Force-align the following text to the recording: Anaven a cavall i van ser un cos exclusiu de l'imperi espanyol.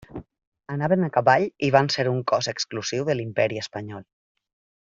Anaven 0.75 1.07
a 1.07 1.09
cavall 1.17 1.45
i 1.69 1.69
van 1.77 1.91
ser 1.97 2.07
un 2.13 2.19
cos 2.33 2.51
exclusiu 2.55 3.09
de 3.11 3.19
l'imperi 3.21 3.65
espanyol. 3.67 4.05